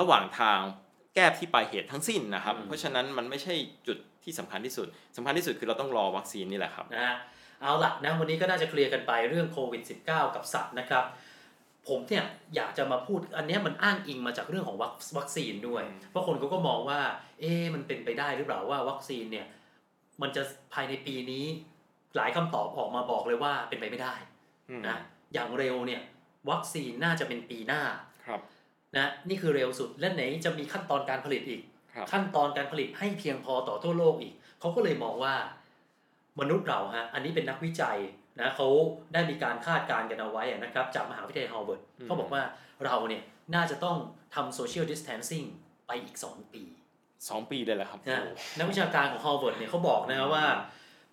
[0.00, 0.58] ระหว่างทาง
[1.14, 3.54] แก้ที่ปลายเหตุทั้งสิ้นนะครับอืมเพราะฉะนั้นมันไม่ใช่
[3.86, 7.16] จุด ที่สำคัญที่สุดสำคัญที่สุดคือเราต้องรอวัคซีนนี่แหละครับนะฮะ
[7.60, 11.04] เอาละนะวันนี้ก็น่าจะเคลียร์กันไปเรื่องโควิด -19 กับสัตว์นะครับ
[11.88, 12.24] ผมเนี่ย
[12.56, 17.00] อยากจะมาพูดอันเนี้ยมันอ้างอิงมาจากเรื่องของวัควัคซีนด้วยอืมเพราะคนเขาก็มองว่า
[17.40, 19.46] เอ๊ะมันเป็นไปได้หรือเปล่าว่าวัคซีนเนี่ย
[20.22, 21.44] มันจะภายในปีนี้
[22.16, 24.14] หลายคำตอบออกมาบอกเลยว่าเป็นไปไม่ได้
[24.70, 24.98] อืมนะ
[25.34, 26.02] อย่างเร็วเนี่ย
[26.50, 27.82] วัคซีนน่าจะเป็นปีหน้า
[28.26, 28.40] ครับ
[28.96, 31.69] นะนี่คือเร็วสุดและไหนจะมีขั้นตอนการผลิตอีกครับ
[32.12, 35.34] ขั้นตอนการผลิตให้เพียงพอต่อทั่วโลกอีก เขาก็เลยมองว่า
[36.40, 37.98] มนุษย์เราฮะอันนี้เป็นนักวิจัย
[38.40, 38.68] นะเขา
[39.12, 42.42] ได้มีการคาดการณ์กันเอาไว้อะนะครับ จากมหาวิทยาลัยฮาร์วาร์ดอืมเขาบอกว่า
[42.84, 43.22] เราเนี่ย
[43.54, 43.96] น่าจะต้อง
[44.34, 45.44] ทำโซเชียลดิส a ทนซิ่ง
[45.86, 46.62] ไปอีก 2 ปี
[47.28, 50.44] สองปีเลยเหรอครับนะโอ้นักวิชาการของฮาร์วาร์ดเนี่ยเขาบอกนะว่า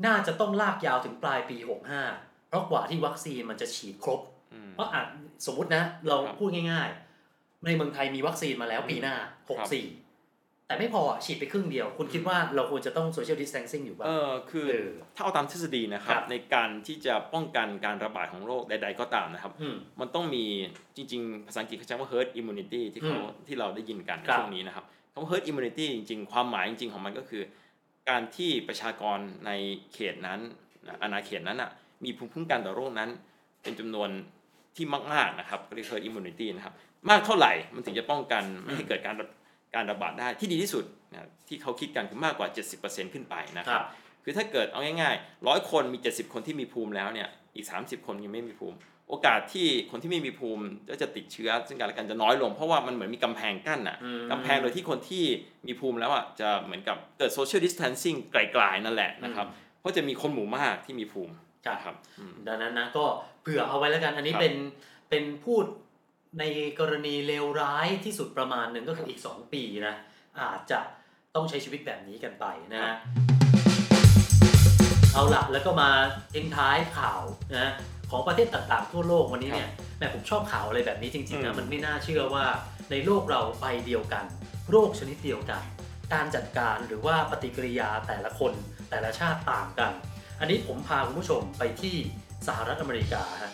[0.06, 1.58] น่าจะต้องลากยาวถึงปลายปี
[2.04, 4.22] 65 เพราะกว่าที่วัคซีนมันจะฉีดครบ
[4.54, 5.08] อืมเพราะอาจ
[5.46, 6.90] สมมุตินะ เราครับพูดง่าย
[7.28, 9.16] ๆ ในเมืองไทยมีวัคซีนมาแล้วปีหน้า
[9.48, 10.07] ครับ64
[10.68, 20.46] แต่ไม่พออะฉีดไปครึ่งเดียว คุณคิดว่าเราควรจะต้องโซเชียลดิส a ทนซิ่งอยู่ป่ะเออคือเออถ้าเอาตามทฤษฎีนะครัครับบในการที่จะป้องกันการระบาดของโรคใด ๆ ก็ตามนะครับอืมมันต้องมี
[20.98, 27.44] จริง ๆ ภาษาอังกฤษเขาใช้ว่า herd immunity ที่เขาอืมที่เราได้ยินกันในครับช่วงนี้นะครับคำว่า herd immunity จริง ๆ ความหมายจริง ๆ ของมันก็คือ
[28.10, 29.52] การที่ประชากรใน
[29.94, 30.40] เขตนั้น
[31.02, 31.70] อาณาเขตนั้นอะ
[32.04, 33.10] มีภูมิคุ้มกันต่อโรคนั้น
[33.64, 34.10] เป็นจำนวน
[34.76, 36.74] ที่มากๆนะครับเรียก herd immunity นะครับ
[37.10, 39.28] มากเท่าไหร่มันถึงจะป้องกันไม่ให้เกิดการระ
[39.78, 42.48] การระบาดได้ที่ดีที่สุดนะที่เขาคิดกันคือมากกว่า
[42.80, 43.86] 70%ขึ้นไปนะคครัรับบ
[44.24, 48.78] คือถ้าเกิดเอาง่ายๆร้อยคนมี 70 คนที่มีภูมิแล้วเนี่ยอีก 30 คนยังไม่มีภูมิ
[49.10, 55.24] โอกาสที่คนที่ไม่มีภูมิก็จะติดเชื้อ ซึ่งกันและกันจะน้อยลง เพราะว่ามันเหมือนมีกำแพงกั้นอะอืมกำแพงโดยที่คนที่
[55.68, 59.48] มีภูมิแล้วอะจะเหมือนกับเกิด social distancing ไกลๆนั่นแหละนะครับ
[59.80, 61.34] เพราะจะมีคนหมู่มากที่มีภูมิ
[61.66, 63.06] ครับนะครับอืมดังนั้นนะก็
[63.42, 64.56] เผื่อเอาไว้แล้วกันอันนี้ครับเป็น
[65.10, 65.66] เป็นพูด
[66.40, 66.44] ใน
[66.80, 69.96] กรณีเลวร้ายที่สุดประมาณหนึ่งก็คืออีก 2 ปีนะ
[70.40, 70.80] อาจจะ
[71.36, 72.96] ต้องใช้ชีวิตแบบนี้กันไปนะฮะ
[75.14, 75.90] เอาละแล้วก็มา
[76.34, 77.22] ทิ้งท้ายข่าว
[77.58, 77.72] นะ
[78.12, 82.46] ของประเทศต่างๆทั่วโลกวันนี้เนี่ยแหมผมชอบข่าวอะไรแบบนี้จริงๆอืนะมมันไม่น่าเชื่อว่า
[82.92, 84.26] ในโลกเราใบเดียวกัน
[84.72, 85.62] โรคชนิดเดียวกัน
[86.14, 88.54] การจัดการหรือว่าปฏิกิริยาแต่ละคน
[88.90, 89.92] แต่ละชาติต่างกัน
[90.40, 91.96] อันนี้ผมพาคุณผู้ชมไปที่
[92.48, 93.54] สหรัฐอเมริกาฮะ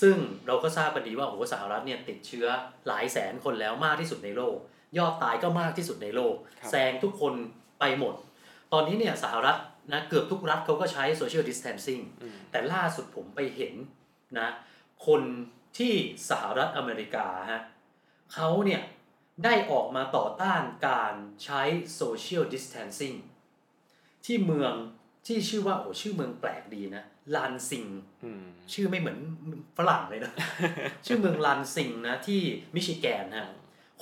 [0.00, 2.46] ซึ่งเราก็ทราบกันดีว่าโอ้โหสหรัฐเนี่ยติดเชื้อ
[2.86, 4.56] หลายแสนคนแล้วมากที่สุดในโลก
[4.98, 7.34] ยอดตายก็มากที่สุดในโลกครับแซงทุกคน
[7.80, 8.14] ไปหมด
[8.72, 9.56] ตอนนี้เนี่ยสหรัฐ
[9.92, 13.74] นะเกือบทุกรัฐเขาก็ใช้ social distancing อืมแต่ล่าสุดผมไปเห็น
[14.38, 14.48] นะ
[15.06, 15.22] คน
[15.78, 15.94] ที่
[16.30, 17.62] สหรัฐอเมริกาฮะ
[18.34, 18.82] เขาเนี่ย
[19.44, 21.62] ได้ออกมาต่อต้านการใช้
[22.00, 23.16] social distancing
[24.24, 24.74] ที่เมือง
[25.26, 27.04] ที่ชื่อว่าโอ้ชื่อเมืองแปลกดีนะ
[27.34, 27.86] ลานซิง
[28.24, 29.18] อืมชื่อไม่เหมือน
[29.78, 30.32] ฝรั่งเลยนะ
[31.06, 32.40] ชื่อเมืองลานซิงนะที่
[32.74, 33.48] มิชิแกนฮะ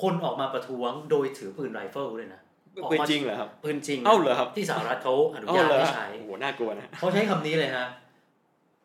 [0.03, 2.41] คนออกมาประท้วงโดยถือปืนไรเฟิลด้วยนะ
[2.83, 7.87] ออกเป็นมาจริงเหรอครับปืนจริงเอ้าเหรอครับที่สหรัฐเขาอนุเอ้าญาตเหรอให้ใช้โอ้โหน่ากลัวนะเขาใช้คำนี้เลยฮะ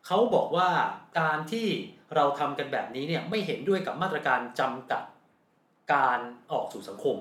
[0.06, 0.68] เขาบอกว่า
[1.20, 1.66] การที่
[2.14, 5.02] เราทำกันแบบนี้เนี่ยไม่เห็นด้วยกับมาตรการจำกัด
[5.94, 6.18] การ
[6.52, 7.16] ออกสู่สังคม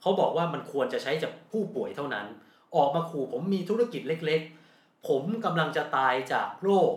[0.00, 2.26] เขาบอกว่ามันควรจะใช้จากผู้ป่วยเท่านั้น
[2.76, 6.92] ออกมาขู่ผมมีธุรกิจเล็กๆ ผมกำลังจะตายจากโรค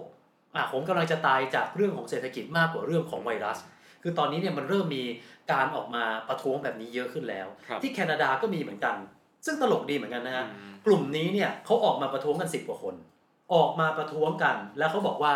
[0.55, 3.57] อะผมกำลังจะตายจากเรื่องของเศรษฐกิจมากกว่าเรื่องของไวรัส
[4.01, 5.03] คือตอนนี้เนี่ยมันเริ่มมี
[5.51, 8.95] การออกมาประท้วงแบบนี้เยอะขึ้นแล้วครับที่แคนาดาก็มีเหมือนกัน
[9.45, 12.95] ซึ่งตลกดีเหมือนกันนะฮะอืมกลุ่มนี้เนี่ยเขาออกมาประท้วงกันสิบกว่าคน
[13.53, 15.33] ออกมาประท้วงกัน แล้วเขาบอกว่า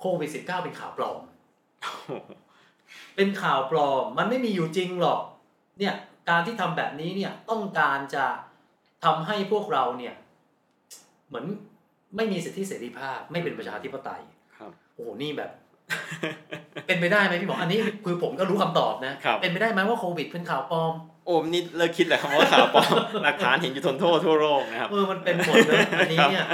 [0.00, 1.20] โควิด -19 เป็นข่าวปลอม
[3.16, 5.20] เป็นข่าวปลอม มันไม่มีอยู่จริงหรอก
[5.78, 5.94] เนี่ย
[6.28, 8.24] การที่ทำแบบนี้เนี่ยต้องการจะ
[9.04, 10.14] ทำให้พวกเราเนี่ย
[11.28, 11.46] เหมือน
[12.16, 14.22] ไม่มีสิทธิเสรีภาพ ไม่เป็นประชาธิปไตย
[14.56, 15.50] ครับโอ้โหนี่แบบ
[16.86, 20.94] เป็นไปได้ไหมพี่หมออันนี้คือผมก็รู้คำตอบนะครับเป็นไปได้ไหมว่าโควิดเป็นข่าวปลอม
[21.26, 22.90] โอ้มนี่เลิกคิดเลยครับว่าข่าวปลอม
[23.24, 26.46] หลักฐานเห็นอยู่ทนโทษทั่วโลกนะครับเออมันเป็นหมดเลยอันนี้เนี่ย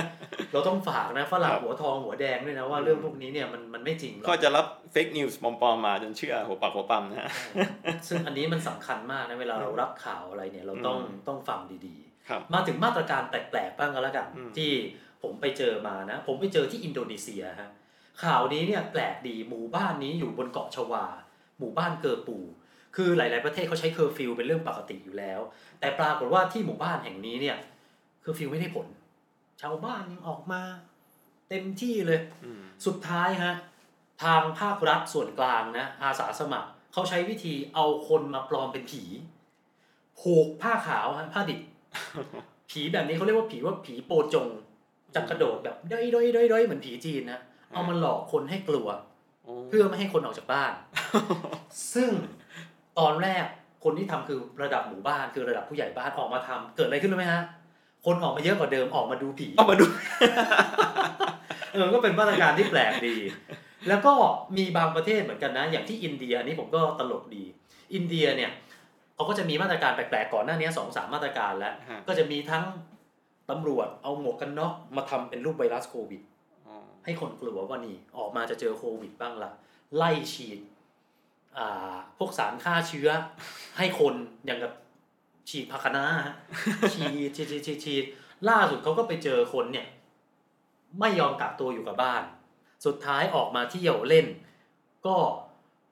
[0.52, 7.28] เราต้องฝากนะฝรั่งครับหัวทองหัวแดงด้วยนะว่าเรื่องพวกนี้เนี่ยมันมันไม่จริงหรอกก็จะรับเฟกนิวส์ปลอมๆมาจนเชื่อหัวปากหัวปั๊มนะฮะ
[8.08, 12.11] ซึ่งอันนี้มันสำคัญมากนะเวลาเรารับข่าวอะไรเนี่ยเราต้องอืมต้องฟังดีครับๆ
[12.54, 14.70] มาถึงมาตรการแปลกๆบ้างก็แล้วกันอืมที่
[15.22, 17.70] ผมไปเจอมานะ ผมไปเจอที่อินโดนีเซียฮะ
[18.22, 21.06] ข่าวนี้เนี่ยแปลกดีหมู่บ้านนี้อยู่บนเกาะชวา
[21.58, 22.38] หมู่บ้านเกอร์ปู
[22.96, 25.40] คือหลาย ๆ ประเทศเขาใช้เคอร์ฟิวเป็นเรื่องปกติอยู่แล้ว
[25.80, 27.56] แต่ปรากฏว่าที่หมู่บ้านแห่งนี้เนี่ย
[28.20, 28.86] เคอร์ฟิวไม่ได้ผล
[29.62, 30.62] ชาวบ้านยังออกมา
[31.48, 33.54] เต็มที่เลยอืมสุดท้ายฮะ
[34.22, 39.02] ทางภาครัฐส่วนกลางนะอาสาสมัครเขาใช้วิธีเอาคนมาปลอมเป็นผี
[40.20, 41.60] ผูกผ้าขาวฮะผ้าดิบ
[42.70, 44.46] ผีแบบนี้เขาเรียกว่าผีว่าผีโปจง
[45.14, 47.40] จะกระโดดแบบด้อยด้อยด้อยด้อยเหมือนผีจีนนะ
[47.72, 48.88] เอามาหลอกคนให้กลัว
[49.44, 50.72] โอ้เพื่อไม่ให้คนออกจากบ้าน
[51.94, 52.10] ซึ่ง
[52.98, 53.44] ตอนแรก
[53.84, 57.42] คนที่ทำคือระดับหมู่บ้านคือระดับผู้ใหญ่บ้านออกมาทำเกิดอะไรขึ้นรู้ไหมฮะ
[58.06, 59.84] คนออกมาเยอะกว่าเดิมออกมาดูผีเอามาดู
[61.72, 63.16] เออก็เป็นมาตรการที่แปลกดี
[63.88, 64.12] แล้วก็
[64.56, 67.44] มีบางประเทศเหมือนกันนะ อย่างที่อินเดียอันนี้ผมก็ตลกดี
[67.94, 68.50] อินเดียเนี่ย
[69.22, 72.64] เขาก็จะมีมาตรการแปลกๆก่อนหน้านี้สองสามมาตรการแล้วฮะก็จะมีทั้ง
[73.50, 76.22] ตำรวจเอาหมวกกันน็อกมาทำเป็นรูปไวรัสโควิด
[76.66, 79.50] อ๋อให้คนกลัวว่านี่ออกมาจะเจอโควิดบ้างละ
[79.96, 80.58] ไล่ฉีด
[81.58, 83.08] อ่าพวกสารฆ่าเชื้อ
[83.78, 84.14] ให้คน
[84.46, 84.72] อย่างกับ
[85.50, 86.34] ฉีดพาคนะฮะ
[86.94, 88.04] ฉีดฉีดฉีดฉีดฉีด
[88.48, 89.86] ล่าสุดเขาก็ไปเจอคนเนี่ย
[91.00, 92.22] ไม่ยอมกักตัวอยู่กับบ้าน
[92.86, 94.26] สุดท้ายออกมาเที่ยวเล่น
[95.06, 95.16] ก็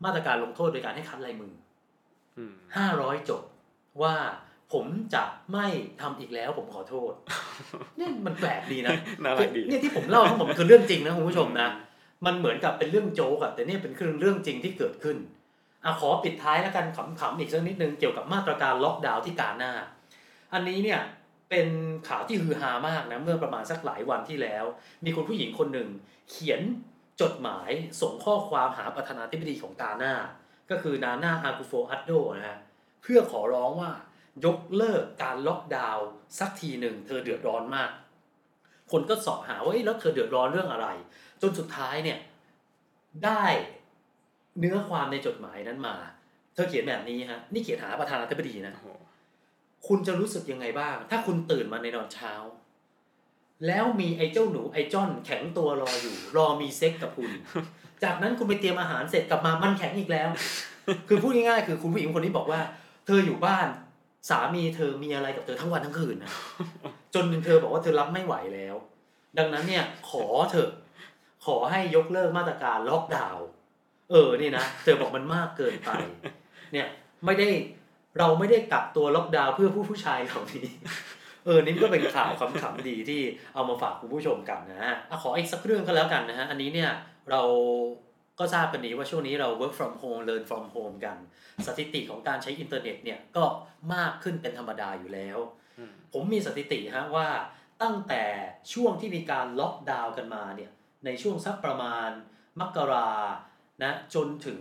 [0.05, 1.60] มาตรการลงโทษโดยการให้คัดลายมืออืม
[2.77, 3.43] ห้าร้อยจบ
[4.03, 4.15] ว่า
[4.73, 5.67] ผมจะไม่
[6.01, 7.13] ทำอีกแล้วผมขอโทษ
[7.97, 11.69] เนี่ยมันแปลกดีนะน่ารักดีเนี่ยที่ผมเล่าทั้งหมดมันคือเรื่องจริงนะคุณผู้ชมนะ
[12.27, 15.17] มันเหมือนกับเป็นเรื่องโจ๊กอะแต่เนี่ยเป็นเรื่องจริงที่เกิดขึ้น
[15.85, 19.73] อะขอปิดท้ายแล้วกันขำๆอีกสักนิดนึงเกี่ยวกับมาตรการล็อกดาวน์ที่กาหน้า
[20.53, 21.01] อันนี้เนี่ย
[21.51, 21.69] เป็น
[22.09, 24.65] ข่าวที่ฮือฮามากนะเมื่อประมาณสักหลายวันที่แล้ว
[25.05, 25.89] มีคุณผู้หญิงคนหนึ่ง
[26.31, 26.61] เขียน
[27.21, 30.15] จดหมายส่งข้อความหาประธานาธิบดีของกาหน้า
[30.71, 32.59] ก็คือนาน่าอากูโฟอัดโดนะฮะ
[33.03, 33.93] เพื่อขอร้องว่า
[34.45, 36.07] ยกเลิกการล็อกดาวน์
[36.39, 37.91] สักทีหนึ่งเธอเดือดร้อนมาก
[38.91, 40.89] คนก็เสอบหาว่าเอ้ยแล้วเธอเดือดร้อนเรื่องอะไร
[41.43, 42.19] จนสุดท้ายเนี่ย
[43.25, 43.45] ได้
[44.59, 45.97] เนื้อความในจดหมายนั้นมา
[46.55, 48.87] เธอเขียนแบบนี้ฮะนี่เขียนหาประธานาธิบดีนะโอ้โห
[49.89, 52.33] คุณจะรู้สึกยังไงบ้าง ถ้าคุณตื่นมาในตอนเช้า
[53.67, 57.31] แล้วมีไอ้เจ้าหนูไอ้จ้อนแข็งตัวรออยู่ รอมีเซ็กกับคุณ
[58.05, 60.29] จากนั้นคุณไปเตรียมอาหารเสร็จกลับมามันแข็งอีกแล้ว
[61.09, 62.61] คือพูดง่ายๆคือคุณผู้หญิงคนนี้บอกว่า
[63.07, 63.67] เธออยู่บ้าน
[64.31, 66.33] สามีเธอมีอะไรกับเธอทั้งวันทั้งคืนนะ
[67.15, 68.75] จนเธอบอกว่าเธอรับไม่ไหวแล้ว
[69.39, 70.71] ดังนั้นเนี่ย ขอเถอะ
[71.45, 73.45] ขอให้ยกเลิกมาตรการล็อกดาวน์
[74.11, 75.91] เออนี่นะเธอบอกมันมากเกินไป
[76.73, 76.89] เนี่ย
[77.27, 77.49] ไม่ได้
[78.19, 80.67] เราไม่ได้กักตัวล็อกดาวน์เพื่อผู้ผู้ชายเหล่านี้
[81.45, 83.21] เออนี่ก็เป็นข่าวขำๆดีที่
[83.55, 86.91] เอามาฝากคุณผู้ชมกันนะฮะอะขออีกสักเรื่องก็แล้วกันนะฮะอันนี้เนี่ย
[87.31, 87.43] เรา
[88.39, 91.17] ก็ทราบกันดีว่าช่วงนี้เรา work from home learn from home กัน
[91.67, 93.45] สถิติของการใช้อินเทอร์เน็ตเนี่ยก็
[93.95, 95.39] มากขึ้นเป็นธรรมดาอยู่แล้ว
[95.79, 97.29] อืมผมมีสถิติฮะว่า
[97.83, 98.25] ตั้งแต่
[98.73, 100.71] ช่วงที่มีการล็อกดาวน์กันมาเนี่ย
[101.05, 102.11] ในช่วงสักประมาณ
[102.61, 103.13] มกรา
[103.83, 104.61] นะจนถึง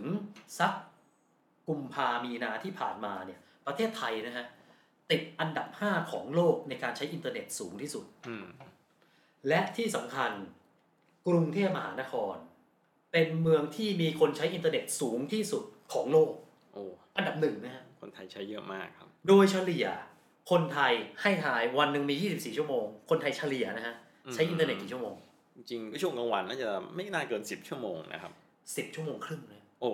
[0.58, 0.72] สัก
[1.68, 4.46] กุมภามีนาที่ผ่านมาเนี่ยประเทศไทยนะฮะ
[5.10, 8.46] ติดอันดับ 5 ของโลกในการใช้อินเทอร์เน็ตสูงที่สุดอืม
[9.48, 10.32] และที่สำคัญ
[11.28, 12.36] กรุงเทพมหานคร
[13.12, 16.32] เป็นเมืองที่มีคนใช้อินเทอร์เน็ตสูงที่สุดของโลก
[16.72, 16.82] โอ้
[17.16, 19.86] อันดับหนึ่งนะฮะคนไทยใช้เยอะมากครับ โดยเฉลี่ย
[20.50, 23.94] คนไทยให้ทายวันหนึ่งมี 24 ชั่วโมง คนไทยเฉลี่ยนะฮะ
[24.26, 25.14] อืมใช้อินเทอร์เน็ตกี่ชั่วโมง
[25.56, 28.32] จริงๆก็ช่วงกลางวันน่าจะไม่น่าเกินสิบชั่วโมงนะครับ
[28.90, 29.90] 10 ชั่วโมงครึ่งเลยโอ้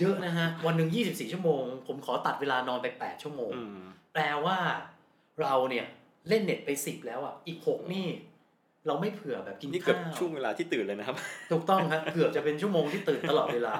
[0.00, 4.58] เยอะนะฮะวันหนึ่ง24 ชั่วโมง ผมขอตัดเวลานอนไป 8 ชั่วโมงอืมแปลว่า
[5.40, 5.86] เราเนี่ย
[6.28, 8.06] เล่นเน็ตไป 10 แล้วอะอีก 6 นี่
[8.86, 11.16] เราไม่เผื่อแบบกินข้าวนี่เกือบช่วงเวลาที่ตื่นเลยนะครับ
[11.50, 13.74] ถูกต้องครับเกือบจะเป็นชั่วโมงที่ตื่นตลอดเวลา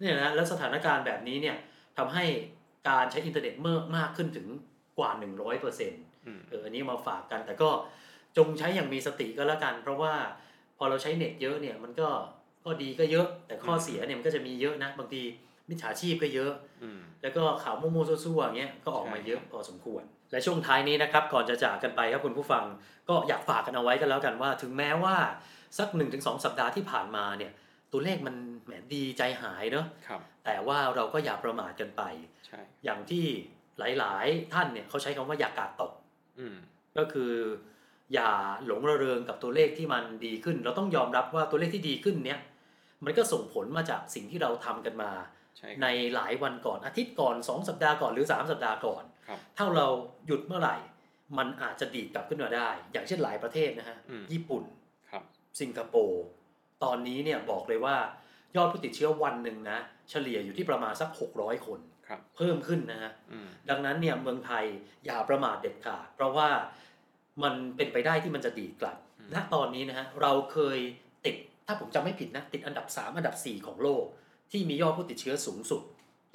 [0.00, 1.56] เนี่ยนะแล้วสถานการณ์แบบนี้เนี่ย
[1.98, 2.24] ทำให้
[2.88, 4.46] การใช้อินเทอร์เน็ตเมื่อมากขึ้นถึง
[4.98, 7.70] กว่า 100%เปอร์เซ็นต์อืมเอออันนี้มาฝากกันแต่ก็
[8.36, 10.14] จงใช้อย่างมีสติก็แล้วกัน เพราะว่า
[10.78, 12.08] พอเราใช้เน็ตเยอะเนี่ยมันก็
[12.64, 15.22] ก็ดีก็เยอะแต่ข้อเสียเนี่ยมันก็จะมีเยอะนะบางที
[15.70, 16.52] มิจฉาชีพก็เยอะ
[16.82, 22.64] อืมแล้วก็ข่าวมั่วๆซั่วๆอย่างเงี้ยก็ออกมาใช่เยอะพอสมควร และช่วงท้ายนี้นะครับ ก่อนจะจากกันไปครับคุณผู้ฟัง
[23.08, 25.16] ก็อยากฝากกันเอาไว้กันแล้วกันว่า ถึงแม้ว่า
[25.78, 27.52] สัก 1-2 สัปดาห์ที่ผ่านมาเนี่ย
[27.92, 32.02] ตัวเลขมันแหมดีใจหายเนอะครับแต่ว่าเราก็อย่าประมาทกันไป
[32.46, 33.24] ใช่อย่างที่
[33.78, 35.92] หลายๆ ท่านเนี่ยเขาใช้คำว่าอย่ากาดตก
[36.38, 36.56] อืม
[36.96, 37.32] ก็คือ
[38.14, 38.30] อย่า
[38.66, 42.40] หลงระเริงกับตัวเลขที่มันดีขึ้น เราต้องยอมรับว่าตัวเลขที่ดีขึ้นเนี่ย
[43.04, 45.10] มันก็ส่งผลมาจากสิ่งที่เราทำกันมา
[45.58, 49.86] ใช่ในหลายวันก่อนอาทิตย์ก่อน 2 สัปดาห์ก่อนหรือ 3 สัปดาห์ก่อนครับถ้าเรา
[50.26, 50.76] หยุดเมื่อไหร่
[51.38, 54.64] มันอาจจะดีดกลับขึ้นมาได้ อย่างเช่นหลายประเทศนะฮะอืมญี่ปุ่น
[55.10, 55.22] ครับ
[55.60, 56.22] สิงคโปร์
[56.84, 57.96] ตอนนี้เนี่ยบอกเลยว่า
[58.56, 59.78] ยอดผู้ติดเชื้อวันหนึ่งนะ
[60.10, 64.64] เฉลี่ยอยู่ที่ประมาณสัก 600 คนครับเพิ่มขึ้นนะฮะอืมดังนั้นเนี่ยเมืองไทย
[65.06, 66.48] อย่าประมาทเด็ดขาดเพราะว่า
[67.42, 70.78] มันเป็นไปได้ที่มันจะดีดกลับอืมณตอนนี้นะฮะเราเคย
[71.24, 74.04] ติดถ้าผมจำไม่ผิดนะติดอันดับ 3 อันดับ 4 ของโลก
[74.50, 75.82] ที่มียอดผู้ติดเชื้อสูงสุด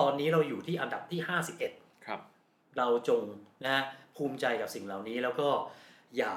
[0.01, 1.19] ตอนนี้เราอยู่ที่อันดับที่
[1.63, 2.19] 51 ครับ
[2.77, 3.21] เราจง
[3.63, 3.83] นะฮะ
[4.17, 5.49] ภูมิใจกับสิ่งเหล่านี้แล้วก็
[6.17, 6.35] อย่า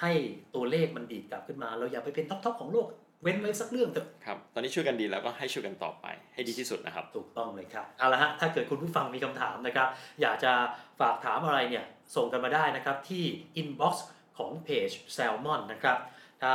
[0.00, 0.12] ให้
[0.54, 2.86] ตัวเลขมันดีดกลับขึ้นมา เราอย่าไปเป็นท็อปๆของโลก
[3.22, 9.88] เว้นไว้สักเรื่องเถอะครับ ตอนนี้ช่วยกันดีแล้วก็ให้ช่วยกันต่อไปให้ดีที่สุดนะครับ ถูกต้องเลยครับ เอาละฮะ ถ้าเกิดคุณผู้ฟังมีคำถามนะครับ
[10.22, 10.52] อยากจะ
[11.00, 11.84] ฝากถามอะไรเนี่ย
[12.16, 13.24] ส่งกันมาได้นะครับที่
[13.60, 13.94] inbox
[14.38, 15.98] ของเพจ Salmon นะครับ
[16.42, 16.54] ถ้า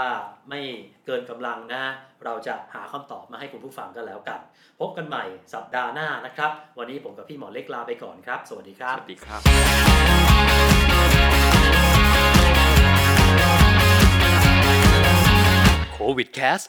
[0.50, 0.62] ไม่
[1.06, 1.84] เกินกำลังนะ
[2.26, 4.40] เราจะหาคำตอบมาให้คุณผู้ฟังก็แล้วกัน
[4.80, 9.42] พบกันใหม่สัปดาห์หน้านะครับ วันนี้ผมกับพี่หมอเล็กลาไปก่อนครับ สวัสดีครัสบวัสดีครับ
[15.94, 16.62] โควิดแคส